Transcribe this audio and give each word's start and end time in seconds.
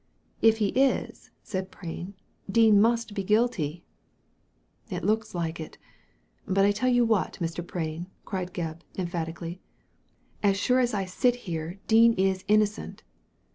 "If 0.51 0.57
he 0.57 0.69
is," 0.69 1.29
said 1.43 1.69
Prain," 1.69 2.15
Dean 2.51 2.81
must 2.81 3.13
be 3.13 3.23
guilty."" 3.23 3.85
It 4.89 5.03
looks 5.03 5.35
like 5.35 5.59
it. 5.59 5.77
But 6.47 6.65
I 6.65 6.71
tell 6.71 6.89
you 6.89 7.05
what, 7.05 7.33
Mr. 7.39 7.61
Prain," 7.67 8.07
cried 8.25 8.51
Gebb, 8.51 8.79
emphatically, 8.97 9.61
"as 10.41 10.57
sure 10.57 10.79
as 10.79 10.95
I 10.95 11.05
sit 11.05 11.35
here 11.45 11.79
Dean 11.87 12.13
is 12.13 12.43
innocent! 12.47 13.03